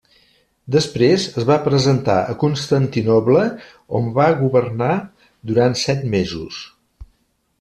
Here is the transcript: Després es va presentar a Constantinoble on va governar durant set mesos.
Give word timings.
Després 0.75 1.25
es 1.41 1.45
va 1.49 1.57
presentar 1.65 2.15
a 2.31 2.35
Constantinoble 2.43 3.43
on 4.01 4.09
va 4.15 4.27
governar 4.39 4.91
durant 5.51 5.77
set 5.85 6.05
mesos. 6.17 6.61